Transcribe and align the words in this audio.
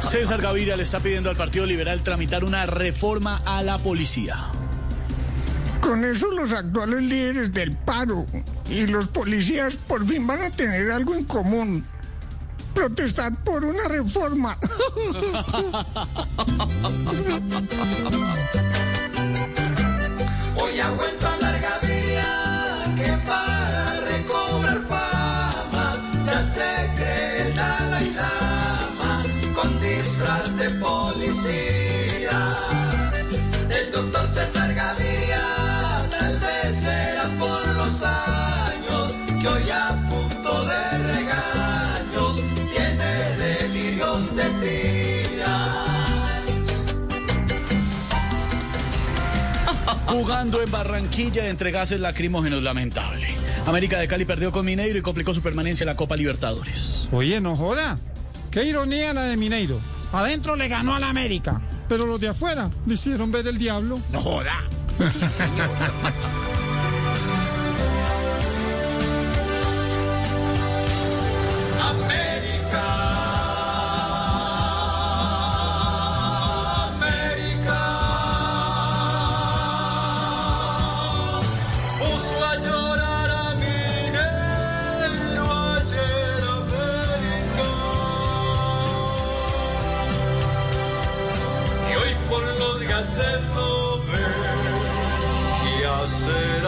César 0.00 0.40
Gaviria 0.40 0.76
le 0.76 0.82
está 0.82 1.00
pidiendo 1.00 1.30
al 1.30 1.36
Partido 1.36 1.66
Liberal 1.66 2.02
tramitar 2.02 2.44
una 2.44 2.66
reforma 2.66 3.42
a 3.44 3.62
la 3.62 3.78
policía. 3.78 4.50
Con 5.80 6.04
eso 6.04 6.30
los 6.30 6.52
actuales 6.52 7.02
líderes 7.02 7.52
del 7.52 7.76
paro 7.76 8.26
y 8.68 8.86
los 8.86 9.08
policías 9.08 9.76
por 9.76 10.06
fin 10.06 10.26
van 10.26 10.42
a 10.42 10.50
tener 10.50 10.90
algo 10.90 11.14
en 11.14 11.24
común. 11.24 11.84
Protestar 12.74 13.42
por 13.42 13.64
una 13.64 13.88
reforma. 13.88 14.58
de 30.68 30.74
policía. 30.80 32.58
El 33.70 33.92
doctor 33.92 34.28
César 34.32 34.74
Gaviria 34.74 36.08
tal 36.10 36.38
vez 36.38 36.76
será 36.76 37.24
por 37.38 37.66
los 37.68 38.02
años 38.02 39.14
que 39.40 39.48
hoy 39.48 39.70
a 39.70 39.88
punto 40.08 40.66
de 40.66 40.98
regaños 41.12 42.42
tiene 42.74 43.36
delirios 43.36 44.36
de 44.36 44.44
tira. 44.60 45.84
Jugando 50.06 50.62
en 50.62 50.70
Barranquilla 50.70 51.48
entre 51.48 51.70
gases 51.70 52.00
lacrimógenos, 52.00 52.62
lamentable. 52.62 53.26
América 53.66 53.98
de 53.98 54.08
Cali 54.08 54.24
perdió 54.24 54.50
con 54.50 54.64
Mineiro 54.64 54.98
y 54.98 55.02
complicó 55.02 55.34
su 55.34 55.42
permanencia 55.42 55.84
en 55.84 55.88
la 55.88 55.96
Copa 55.96 56.16
Libertadores. 56.16 57.08
Oye, 57.12 57.40
no 57.40 57.56
joda. 57.56 57.98
Qué 58.50 58.64
ironía 58.64 59.12
la 59.12 59.24
de 59.24 59.36
Mineiro. 59.36 59.78
Adentro 60.12 60.56
le 60.56 60.68
ganó 60.68 60.94
a 60.94 61.00
la 61.00 61.08
América. 61.08 61.60
Pero 61.88 62.06
los 62.06 62.20
de 62.20 62.28
afuera 62.28 62.70
le 62.86 62.94
hicieron 62.94 63.32
ver 63.32 63.46
el 63.46 63.58
diablo. 63.58 64.00
No 64.12 64.20
joda. 64.20 64.62
Por 92.88 92.96
los 92.96 93.16
gases 93.16 93.54
lo 93.54 93.98
ve 94.06 94.18
y 95.80 95.84
hacer 95.84 96.58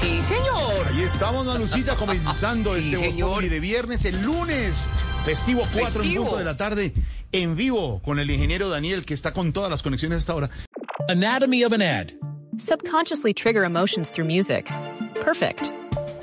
Sí, 0.00 0.20
señor. 0.22 0.86
Ahí 0.88 1.02
estamos, 1.02 1.46
Manucita, 1.46 1.94
comenzando 1.94 2.74
Sí, 2.74 2.92
este 2.94 3.22
Voz 3.22 3.48
de 3.48 3.60
viernes, 3.60 4.04
el 4.04 4.20
lunes, 4.22 4.88
festivo 5.24 5.62
4 5.72 5.78
en 5.78 5.86
Festivo. 5.86 6.24
punto 6.24 6.38
de 6.38 6.44
la 6.44 6.56
tarde, 6.56 6.92
en 7.30 7.54
vivo, 7.56 8.00
con 8.02 8.18
el 8.18 8.30
ingeniero 8.30 8.68
Daniel, 8.68 9.04
que 9.04 9.14
está 9.14 9.32
con 9.32 9.52
todas 9.52 9.70
las 9.70 9.82
conexiones 9.82 10.18
hasta 10.18 10.32
ahora. 10.32 10.50
Anatomy 11.08 11.64
of 11.64 11.72
an 11.72 11.82
ad. 11.82 12.08
Subconsciously 12.58 13.32
trigger 13.32 13.64
emotions 13.64 14.10
through 14.10 14.26
music. 14.26 14.66
Perfect. 15.24 15.72